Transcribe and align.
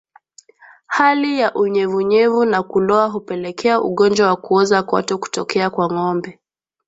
Hali 0.87 1.39
ya 1.39 1.53
unyevuvyevu 1.55 2.45
na 2.45 2.63
kuloa 2.63 3.07
hupelekea 3.07 3.81
ugonjwa 3.81 4.27
wa 4.27 4.35
kuoza 4.35 4.83
kwato 4.83 5.17
kutokea 5.17 5.69
kwa 5.69 5.91
ngombe 5.93 6.39